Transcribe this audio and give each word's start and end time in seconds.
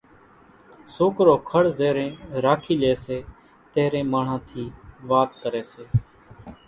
سوڪرو 0.95 1.35
کڙ 1.49 1.61
زيرين 1.79 2.13
راکي 2.45 2.75
لئي 2.81 2.93
سي 3.03 3.17
تيرين 3.73 4.05
ماڻۿان 4.13 4.39
ٿِي 4.49 4.63
وات 5.09 5.29
ڪري 5.43 5.63
سي 5.71 5.83